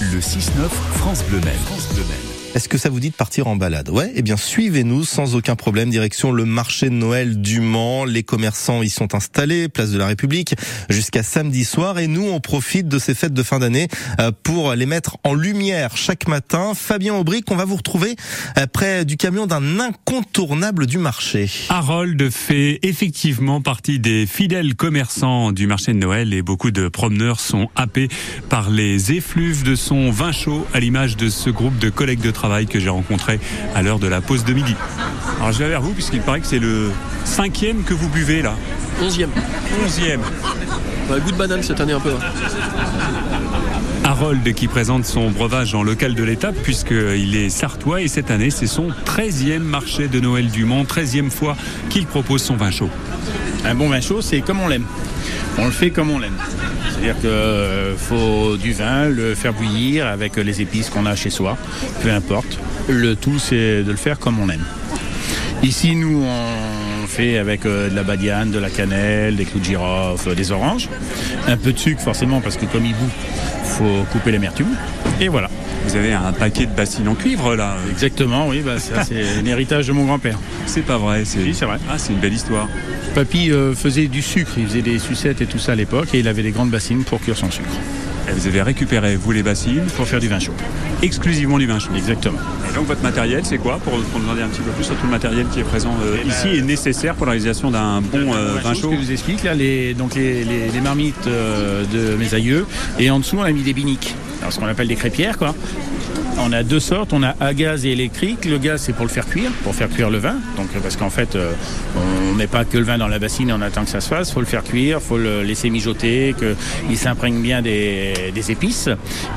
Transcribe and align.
Le 0.00 0.18
6-9 0.18 0.70
France 0.94 1.22
Bleu 1.24 1.40
Bleu 1.40 2.39
est-ce 2.54 2.68
que 2.68 2.78
ça 2.78 2.88
vous 2.88 2.98
dit 2.98 3.10
de 3.10 3.14
partir 3.14 3.46
en 3.46 3.54
balade? 3.54 3.90
Ouais, 3.90 4.10
eh 4.16 4.22
bien 4.22 4.36
suivez-nous 4.36 5.04
sans 5.04 5.36
aucun 5.36 5.54
problème, 5.54 5.88
direction 5.88 6.32
le 6.32 6.44
marché 6.44 6.90
de 6.90 6.94
Noël 6.94 7.40
du 7.40 7.60
Mans. 7.60 8.04
Les 8.04 8.24
commerçants 8.24 8.82
y 8.82 8.90
sont 8.90 9.14
installés, 9.14 9.68
place 9.68 9.92
de 9.92 9.98
la 9.98 10.06
République, 10.06 10.56
jusqu'à 10.88 11.22
samedi 11.22 11.64
soir. 11.64 12.00
Et 12.00 12.08
nous, 12.08 12.28
on 12.28 12.40
profite 12.40 12.88
de 12.88 12.98
ces 12.98 13.14
fêtes 13.14 13.34
de 13.34 13.42
fin 13.44 13.60
d'année 13.60 13.86
euh, 14.20 14.32
pour 14.42 14.74
les 14.74 14.86
mettre 14.86 15.16
en 15.22 15.34
lumière 15.34 15.96
chaque 15.96 16.26
matin. 16.26 16.72
Fabien 16.74 17.14
Aubry, 17.14 17.42
qu'on 17.42 17.54
va 17.54 17.64
vous 17.64 17.76
retrouver 17.76 18.16
euh, 18.58 18.66
près 18.66 19.04
du 19.04 19.16
camion 19.16 19.46
d'un 19.46 19.78
incontournable 19.78 20.86
du 20.86 20.98
marché. 20.98 21.48
Harold 21.68 22.30
fait 22.30 22.80
effectivement 22.82 23.60
partie 23.60 24.00
des 24.00 24.26
fidèles 24.26 24.74
commerçants 24.74 25.52
du 25.52 25.68
marché 25.68 25.92
de 25.92 25.98
Noël 25.98 26.34
et 26.34 26.42
beaucoup 26.42 26.72
de 26.72 26.88
promeneurs 26.88 27.38
sont 27.38 27.68
happés 27.76 28.08
par 28.48 28.70
les 28.70 29.12
effluves 29.12 29.62
de 29.62 29.76
son 29.76 30.10
vin 30.10 30.32
chaud 30.32 30.66
à 30.74 30.80
l'image 30.80 31.16
de 31.16 31.28
ce 31.28 31.50
groupe 31.50 31.78
de 31.78 31.90
collègues 31.90 32.20
de 32.20 32.30
travail 32.40 32.66
que 32.66 32.80
j'ai 32.80 32.88
rencontré 32.88 33.38
à 33.74 33.82
l'heure 33.82 33.98
de 33.98 34.06
la 34.06 34.22
pause 34.22 34.46
de 34.46 34.54
midi. 34.54 34.74
Alors 35.38 35.52
je 35.52 35.58
vais 35.58 35.68
vers 35.68 35.82
vous 35.82 35.92
puisqu'il 35.92 36.22
paraît 36.22 36.40
que 36.40 36.46
c'est 36.46 36.58
le 36.58 36.90
cinquième 37.24 37.82
que 37.82 37.92
vous 37.92 38.08
buvez 38.08 38.40
là. 38.40 38.54
Onzième. 39.02 39.28
Onzième. 39.84 40.22
Bah, 41.06 41.18
goût 41.18 41.32
de 41.32 41.36
banane 41.36 41.62
cette 41.62 41.80
année 41.82 41.92
un 41.92 42.00
peu. 42.00 42.12
Hein. 42.12 42.20
Harold 44.04 44.54
qui 44.54 44.68
présente 44.68 45.04
son 45.04 45.30
breuvage 45.30 45.74
en 45.74 45.82
local 45.82 46.14
de 46.14 46.24
l'étape 46.24 46.54
puisqu'il 46.62 47.36
est 47.36 47.50
sartois 47.50 48.00
et 48.00 48.08
cette 48.08 48.30
année 48.30 48.48
c'est 48.48 48.66
son 48.66 48.88
13e 49.04 49.58
marché 49.58 50.08
de 50.08 50.18
Noël 50.18 50.48
du 50.48 50.64
Mans, 50.64 50.84
13e 50.84 51.28
fois 51.28 51.58
qu'il 51.90 52.06
propose 52.06 52.42
son 52.42 52.56
vin 52.56 52.70
chaud. 52.70 52.88
Un 53.66 53.74
bon 53.74 53.90
vin 53.90 54.00
chaud 54.00 54.22
c'est 54.22 54.40
comme 54.40 54.60
on 54.60 54.68
l'aime. 54.68 54.86
On 55.58 55.66
le 55.66 55.72
fait 55.72 55.90
comme 55.90 56.08
on 56.08 56.18
l'aime. 56.18 56.38
C'est-à-dire 57.00 57.20
qu'il 57.20 57.30
euh, 57.30 57.96
faut 57.96 58.58
du 58.58 58.74
vin, 58.74 59.08
le 59.08 59.34
faire 59.34 59.54
bouillir 59.54 60.06
avec 60.06 60.36
les 60.36 60.60
épices 60.60 60.90
qu'on 60.90 61.06
a 61.06 61.16
chez 61.16 61.30
soi, 61.30 61.56
peu 62.02 62.10
importe. 62.10 62.58
Le 62.90 63.16
tout, 63.16 63.38
c'est 63.38 63.82
de 63.82 63.90
le 63.90 63.96
faire 63.96 64.18
comme 64.18 64.38
on 64.38 64.50
aime. 64.50 64.64
Ici, 65.62 65.96
nous, 65.96 66.22
on 66.22 67.06
fait 67.06 67.38
avec 67.38 67.64
euh, 67.64 67.88
de 67.88 67.96
la 67.96 68.02
badiane, 68.02 68.50
de 68.50 68.58
la 68.58 68.68
cannelle, 68.68 69.36
des 69.36 69.46
clous 69.46 69.60
de 69.60 69.64
girofle, 69.64 70.34
des 70.34 70.52
oranges. 70.52 70.90
Un 71.48 71.56
peu 71.56 71.72
de 71.72 71.78
sucre, 71.78 72.02
forcément, 72.02 72.42
parce 72.42 72.58
que 72.58 72.66
comme 72.66 72.84
il 72.84 72.92
bout, 72.92 73.10
faut 73.64 74.04
couper 74.12 74.32
l'amertume. 74.32 74.76
Et 75.22 75.28
voilà. 75.28 75.48
Vous 75.84 75.96
avez 75.96 76.12
un 76.12 76.32
paquet 76.32 76.66
de 76.66 76.72
bassines 76.72 77.08
en 77.08 77.14
cuivre 77.14 77.56
là 77.56 77.76
Exactement, 77.90 78.48
oui, 78.48 78.62
bah, 78.64 78.76
c'est 78.78 78.94
un 79.40 79.46
héritage 79.46 79.86
de 79.86 79.92
mon 79.92 80.04
grand-père. 80.04 80.38
C'est 80.66 80.82
pas 80.82 80.98
vrai, 80.98 81.24
c'est 81.24 81.38
oui, 81.38 81.52
vrai. 81.52 81.78
Ah, 81.90 81.98
c'est 81.98 82.12
une 82.12 82.18
belle 82.18 82.34
histoire. 82.34 82.68
Papy 83.14 83.50
euh, 83.50 83.74
faisait 83.74 84.06
du 84.06 84.22
sucre, 84.22 84.52
il 84.56 84.66
faisait 84.66 84.82
des 84.82 84.98
sucettes 84.98 85.40
et 85.40 85.46
tout 85.46 85.58
ça 85.58 85.72
à 85.72 85.74
l'époque, 85.74 86.14
et 86.14 86.20
il 86.20 86.28
avait 86.28 86.42
des 86.42 86.52
grandes 86.52 86.70
bassines 86.70 87.02
pour 87.04 87.20
cuire 87.20 87.36
son 87.36 87.50
sucre. 87.50 87.68
Et 88.30 88.32
vous 88.32 88.46
avez 88.46 88.62
récupéré, 88.62 89.16
vous, 89.16 89.32
les 89.32 89.42
bassines 89.42 89.84
Pour 89.96 90.06
faire 90.06 90.20
du 90.20 90.28
vin 90.28 90.38
chaud. 90.38 90.52
Exclusivement 91.02 91.58
du 91.58 91.66
vin 91.66 91.78
chaud 91.78 91.90
Exactement. 91.96 92.38
Et 92.70 92.74
donc 92.74 92.86
votre 92.86 93.02
matériel, 93.02 93.42
c'est 93.44 93.58
quoi 93.58 93.78
pour, 93.78 93.94
nous 93.94 94.30
en 94.30 94.34
dire 94.34 94.44
un 94.44 94.48
petit 94.48 94.60
peu 94.60 94.70
plus 94.70 94.84
sur 94.84 94.94
tout 94.94 95.06
le 95.06 95.10
matériel 95.10 95.46
qui 95.52 95.60
est 95.60 95.64
présent 95.64 95.94
euh, 96.04 96.16
eh 96.22 96.28
ici 96.28 96.44
ben, 96.44 96.58
et 96.58 96.62
nécessaire 96.62 97.14
pour 97.16 97.26
la 97.26 97.32
réalisation 97.32 97.70
d'un 97.70 98.00
bon 98.00 98.32
euh, 98.32 98.58
vin 98.62 98.74
chaud 98.74 98.90
Je 98.92 98.96
vous 98.96 99.12
explique, 99.12 99.42
là, 99.42 99.54
les, 99.54 99.94
donc 99.94 100.14
les, 100.14 100.44
marmites 100.82 101.26
de 101.26 102.14
mes 102.16 102.34
aïeux, 102.34 102.66
et 102.98 103.10
en 103.10 103.18
dessous, 103.18 103.36
on 103.38 103.42
a 103.42 103.52
mis 103.52 103.62
des 103.62 103.72
biniques. 103.72 104.14
Alors, 104.40 104.52
ce 104.52 104.60
qu'on 104.60 104.66
appelle 104.66 104.88
des 104.88 104.96
crêpières, 104.96 105.36
quoi. 105.36 105.54
On 106.42 106.52
a 106.52 106.62
deux 106.62 106.80
sortes, 106.80 107.12
on 107.12 107.22
a 107.22 107.34
à 107.40 107.54
gaz 107.54 107.84
et 107.84 107.90
électrique. 107.90 108.44
Le 108.44 108.58
gaz 108.58 108.82
c'est 108.82 108.92
pour 108.92 109.04
le 109.04 109.10
faire 109.10 109.26
cuire, 109.26 109.50
pour 109.62 109.74
faire 109.74 109.88
cuire 109.88 110.10
le 110.10 110.18
vin. 110.18 110.36
Donc 110.56 110.68
parce 110.82 110.96
qu'en 110.96 111.10
fait 111.10 111.36
euh, 111.36 111.52
on 111.96 112.34
met 112.34 112.46
pas 112.46 112.64
que 112.64 112.78
le 112.78 112.84
vin 112.84 112.98
dans 112.98 113.08
la 113.08 113.18
bassine 113.18 113.50
et 113.50 113.52
on 113.52 113.60
attend 113.60 113.84
que 113.84 113.90
ça 113.90 114.00
se 114.00 114.08
fasse. 114.08 114.32
Faut 114.32 114.40
le 114.40 114.46
faire 114.46 114.64
cuire, 114.64 115.00
faut 115.00 115.18
le 115.18 115.42
laisser 115.42 115.70
mijoter, 115.70 116.34
qu'il 116.38 116.96
s'imprègne 116.96 117.40
bien 117.40 117.62
des, 117.62 118.50
épices. 118.50 118.88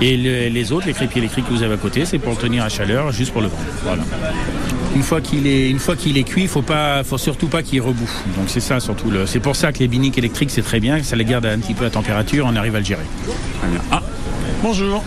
Et 0.00 0.16
les 0.16 0.72
autres, 0.72 0.86
les 0.86 0.92
crêpiers 0.92 1.20
électriques 1.20 1.46
que 1.46 1.52
vous 1.52 1.62
avez 1.62 1.74
à 1.74 1.78
côté, 1.78 2.04
c'est 2.04 2.18
pour 2.18 2.32
le 2.32 2.38
tenir 2.38 2.64
à 2.64 2.68
chaleur, 2.68 3.10
juste 3.12 3.32
pour 3.32 3.42
le. 3.42 3.48
Voilà. 3.82 4.02
Une 4.94 5.02
fois 5.02 5.20
qu'il 5.22 5.46
est, 5.46 5.70
une 5.70 5.78
fois 5.78 5.96
cuit, 5.96 6.46
faut 6.46 6.62
pas, 6.62 7.02
faut 7.02 7.18
surtout 7.18 7.48
pas 7.48 7.62
qu'il 7.62 7.80
rebouffe. 7.80 8.22
Donc 8.36 8.44
c'est 8.48 8.60
ça 8.60 8.78
surtout. 8.78 9.10
Le, 9.10 9.26
c'est 9.26 9.40
pour 9.40 9.56
ça 9.56 9.72
que 9.72 9.78
les 9.78 9.88
biniques 9.88 10.18
électriques 10.18 10.50
c'est 10.50 10.62
très 10.62 10.80
bien, 10.80 11.02
ça 11.02 11.16
les 11.16 11.24
garde 11.24 11.46
un 11.46 11.58
petit 11.58 11.74
peu 11.74 11.86
à 11.86 11.90
température, 11.90 12.46
on 12.46 12.56
arrive 12.56 12.76
à 12.76 12.78
le 12.78 12.84
gérer. 12.84 13.04
Ah, 13.90 14.02
Bonjour. 14.62 15.02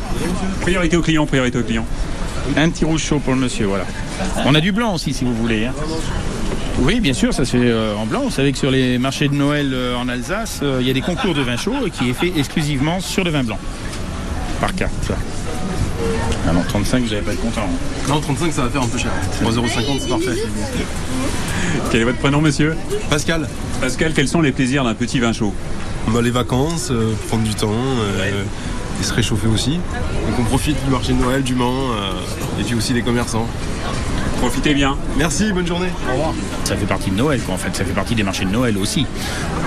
Priorité 0.62 0.98
au 0.98 1.02
client, 1.02 1.26
priorité 1.26 1.58
au 1.58 1.64
client. 1.64 1.86
Un 2.58 2.70
petit 2.70 2.84
rouge 2.84 3.02
chaud 3.02 3.20
pour 3.20 3.34
le 3.34 3.40
monsieur, 3.40 3.66
voilà. 3.66 3.86
On 4.46 4.54
a 4.54 4.60
du 4.60 4.74
blanc 4.74 4.94
aussi 4.94 5.14
si 5.14 5.24
vous 5.24 5.34
voulez. 5.34 5.66
Hein. 5.66 5.74
Oui, 6.80 7.00
bien 7.00 7.14
sûr, 7.14 7.34
ça 7.34 7.46
se 7.46 7.52
fait 7.52 7.64
euh, 7.64 7.96
en 7.96 8.06
blanc. 8.06 8.22
Vous 8.26 8.32
savez 8.32 8.52
que 8.52 8.58
sur 8.58 8.70
les 8.70 8.98
marchés 8.98 9.30
de 9.30 9.34
Noël 9.34 9.72
euh, 9.74 9.96
en 9.96 10.10
Alsace, 10.10 10.60
euh, 10.62 10.80
il 10.82 10.88
y 10.88 10.90
a 10.90 10.94
des 10.94 11.02
concours 11.02 11.34
de 11.34 11.42
vin 11.42 11.56
chaud 11.56 11.74
qui 11.94 12.10
est 12.10 12.14
fait 12.14 12.34
exclusivement 12.38 13.00
sur 13.00 13.24
le 13.24 13.32
vin 13.32 13.44
blanc. 13.44 13.58
Par 14.60 14.76
carte, 14.76 14.94
ça. 15.08 15.16
Ah 16.48 16.52
non, 16.52 16.62
35, 16.68 17.04
vous 17.04 17.10
n'allez 17.10 17.22
pas 17.22 17.32
être 17.32 17.42
content. 17.42 17.62
Hein. 17.62 18.10
Non, 18.10 18.20
35, 18.20 18.52
ça 18.52 18.64
va 18.64 18.70
faire 18.70 18.84
un 18.84 18.88
peu 18.88 18.98
cher. 18.98 19.12
3,50€, 19.42 20.00
c'est 20.02 20.10
parfait. 20.10 20.44
Quel 21.92 22.02
est 22.02 22.04
votre 22.04 22.20
prénom, 22.20 22.42
monsieur? 22.42 22.76
Pascal. 23.10 23.48
Pascal, 23.80 24.14
quels 24.14 24.28
sont 24.28 24.42
les 24.42 24.52
plaisirs 24.52 24.84
d'un 24.84 24.96
petit 24.96 25.20
vin 25.20 25.32
chaud? 25.32 25.54
Bah, 26.10 26.22
Les 26.22 26.30
vacances, 26.30 26.92
prendre 27.30 27.44
du 27.44 27.56
temps 27.56 27.72
et 29.00 29.04
se 29.04 29.14
réchauffer 29.14 29.48
aussi. 29.48 29.74
Donc 29.74 30.40
on 30.40 30.44
profite 30.44 30.84
du 30.84 30.92
marché 30.92 31.14
de 31.14 31.20
Noël, 31.22 31.44
du 31.44 31.56
Mans 31.56 31.92
euh, 31.92 32.60
et 32.60 32.64
puis 32.64 32.76
aussi 32.76 32.94
des 32.94 33.02
commerçants. 33.02 33.48
Profitez 34.46 34.76
bien. 34.76 34.96
Merci, 35.18 35.52
bonne 35.52 35.66
journée. 35.66 35.88
Au 36.08 36.12
revoir. 36.12 36.34
Ça 36.66 36.76
fait 36.76 36.86
partie 36.86 37.10
de 37.10 37.16
Noël, 37.16 37.42
quoi, 37.42 37.56
en 37.56 37.58
fait. 37.58 37.76
Ça 37.76 37.84
fait 37.84 37.94
partie 37.94 38.14
des 38.14 38.22
marchés 38.22 38.46
de 38.46 38.52
Noël 38.52 38.78
aussi. 38.78 39.08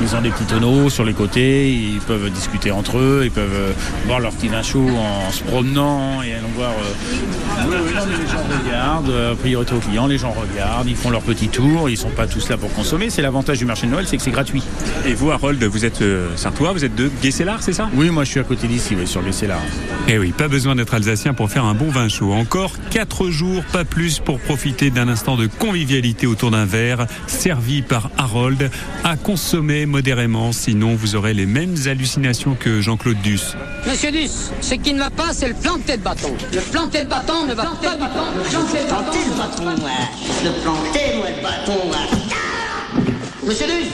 Ils 0.00 0.14
ont 0.14 0.20
des 0.20 0.30
petits 0.30 0.44
tonneaux 0.44 0.88
sur 0.88 1.04
les 1.04 1.14
côtés, 1.14 1.72
ils 1.72 1.98
peuvent 1.98 2.30
discuter 2.30 2.70
entre 2.70 2.98
eux, 2.98 3.22
ils 3.24 3.32
peuvent 3.32 3.50
euh, 3.52 3.72
boire 4.06 4.20
leur 4.20 4.30
petit 4.30 4.46
vin 4.46 4.62
chaud 4.62 4.86
en 4.88 5.32
se 5.32 5.42
promenant 5.42 6.22
et 6.22 6.32
allons 6.32 6.46
voir. 6.54 6.70
Euh, 6.70 7.64
les 7.66 8.28
gens 8.28 8.38
regardent, 8.64 9.36
priorité 9.40 9.74
aux 9.74 9.80
clients, 9.80 10.06
les 10.06 10.16
gens 10.16 10.30
regardent, 10.30 10.88
ils 10.88 10.94
font 10.94 11.10
leur 11.10 11.22
petit 11.22 11.48
tour, 11.48 11.90
ils 11.90 11.96
sont 11.96 12.10
pas 12.10 12.28
tous 12.28 12.48
là 12.48 12.56
pour 12.56 12.72
consommer. 12.72 13.10
C'est 13.10 13.22
l'avantage 13.22 13.58
du 13.58 13.64
marché 13.64 13.88
de 13.88 13.90
Noël, 13.90 14.06
c'est 14.06 14.16
que 14.16 14.22
c'est 14.22 14.30
gratuit. 14.30 14.62
Et 15.04 15.14
vous, 15.14 15.32
Harold, 15.32 15.62
vous 15.64 15.84
êtes 15.86 16.04
Sartois, 16.36 16.72
vous 16.72 16.84
êtes 16.84 16.94
de 16.94 17.10
Guesselard, 17.20 17.64
c'est 17.64 17.72
ça? 17.72 17.88
Oui, 17.94 18.10
moi 18.10 18.22
je 18.22 18.30
suis 18.30 18.40
à 18.40 18.44
côté 18.44 18.68
d'ici, 18.68 18.94
oui, 18.96 19.08
sur 19.08 19.24
Guesselard. 19.24 19.58
Eh 20.06 20.18
oui, 20.18 20.30
pas 20.30 20.46
besoin 20.46 20.76
d'être 20.76 20.94
alsacien 20.94 21.34
pour 21.34 21.50
faire 21.50 21.64
un 21.64 21.74
bon 21.74 21.90
vin 21.90 22.08
chaud. 22.08 22.32
Encore 22.32 22.74
4 22.90 23.28
jours, 23.30 23.64
pas 23.72 23.84
plus, 23.84 24.20
pour 24.20 24.38
profiter 24.38 24.67
d'un 24.68 25.08
instant 25.08 25.36
de 25.36 25.46
convivialité 25.46 26.26
autour 26.26 26.50
d'un 26.50 26.66
verre 26.66 27.06
servi 27.26 27.80
par 27.82 28.10
Harold 28.18 28.70
à 29.02 29.16
consommer 29.16 29.86
modérément, 29.86 30.52
sinon 30.52 30.94
vous 30.94 31.16
aurez 31.16 31.32
les 31.32 31.46
mêmes 31.46 31.74
hallucinations 31.86 32.54
que 32.54 32.80
Jean-Claude 32.80 33.20
Duss. 33.22 33.56
Monsieur 33.88 34.10
Duss, 34.10 34.50
ce 34.60 34.74
qui 34.74 34.92
ne 34.92 34.98
va 34.98 35.10
pas, 35.10 35.32
c'est 35.32 35.48
le 35.48 35.54
planter 35.54 35.96
de 35.96 36.02
bâton. 36.02 36.34
Le 36.52 36.60
planter 36.60 37.04
de 37.04 37.08
bâton 37.08 37.46
ne 37.46 37.54
va 37.54 37.64
pas 37.64 37.70
du 37.70 37.76
tout. 37.76 37.92
Le 37.92 38.88
planter 38.88 39.24
de 39.24 39.38
bâton, 39.38 39.84
ouais. 39.84 40.44
Le 40.44 40.62
planter, 40.62 41.16
moi, 41.16 41.26
de 41.30 41.42
bâton, 41.42 41.88
ouais. 41.90 43.46
Monsieur 43.46 43.66
Duss, 43.66 43.88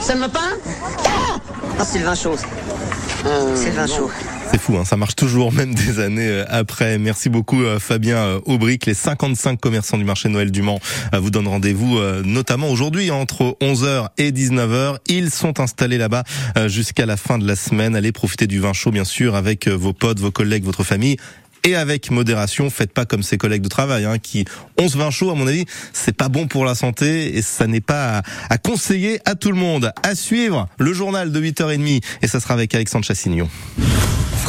ça 0.00 0.14
ne 0.14 0.20
va 0.20 0.28
pas? 0.28 0.40
Ah, 1.78 1.84
c'est 1.84 1.98
le 1.98 2.04
vin 2.04 2.14
chaud. 2.14 2.36
Euh, 3.26 3.56
le 3.56 3.86
chaud. 3.86 4.10
C'est 4.52 4.60
fou, 4.60 4.76
hein, 4.76 4.84
ça 4.84 4.98
marche 4.98 5.16
toujours 5.16 5.50
même 5.50 5.74
des 5.74 5.98
années 5.98 6.28
euh, 6.28 6.44
après. 6.50 6.98
Merci 6.98 7.30
beaucoup 7.30 7.62
euh, 7.62 7.78
Fabien 7.78 8.18
euh, 8.18 8.40
Aubric. 8.44 8.84
Les 8.84 8.92
55 8.92 9.58
commerçants 9.58 9.96
du 9.96 10.04
marché 10.04 10.28
Noël 10.28 10.50
du 10.50 10.60
Mans 10.60 10.78
vous 11.14 11.30
donnent 11.30 11.48
rendez-vous 11.48 11.98
notamment 12.24 12.68
aujourd'hui 12.68 13.10
entre 13.10 13.56
11h 13.62 14.08
et 14.18 14.30
19h. 14.30 14.96
Ils 15.06 15.30
sont 15.30 15.58
installés 15.58 15.96
là-bas 15.96 16.24
jusqu'à 16.66 17.06
la 17.06 17.16
fin 17.16 17.38
de 17.38 17.46
la 17.46 17.56
semaine. 17.56 17.96
Allez 17.96 18.12
profiter 18.12 18.46
du 18.46 18.60
vin 18.60 18.72
chaud 18.72 18.90
bien 18.90 19.04
sûr 19.04 19.34
avec 19.34 19.68
vos 19.68 19.92
potes, 19.92 20.20
vos 20.20 20.30
collègues, 20.30 20.64
votre 20.64 20.84
famille 20.84 21.16
et 21.64 21.76
avec 21.76 22.10
modération. 22.10 22.70
Faites 22.70 22.92
pas 22.92 23.04
comme 23.04 23.22
ses 23.22 23.38
collègues 23.38 23.62
de 23.62 23.68
travail 23.68 24.04
hein, 24.04 24.18
qui 24.18 24.44
ont 24.78 24.88
ce 24.88 24.98
vin 24.98 25.10
chaud. 25.10 25.30
À 25.30 25.34
mon 25.34 25.46
avis, 25.46 25.64
c'est 25.92 26.16
pas 26.16 26.28
bon 26.28 26.46
pour 26.46 26.64
la 26.64 26.74
santé 26.74 27.36
et 27.36 27.42
ça 27.42 27.66
n'est 27.66 27.80
pas 27.80 28.18
à, 28.18 28.22
à, 28.50 28.58
conseiller 28.58 29.20
à 29.24 29.34
tout 29.34 29.50
le 29.50 29.58
monde. 29.58 29.92
À 30.02 30.14
suivre 30.14 30.68
le 30.78 30.92
journal 30.92 31.32
de 31.32 31.40
8h30 31.40 32.02
et 32.22 32.26
ça 32.26 32.40
sera 32.40 32.54
avec 32.54 32.74
Alexandre 32.74 33.04
Chassignon. 33.04 33.48